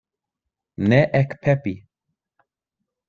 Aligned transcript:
Ne 0.87 1.01
ekpepi! 1.19 1.75